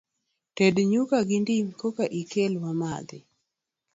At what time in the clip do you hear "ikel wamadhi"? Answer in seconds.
2.19-3.19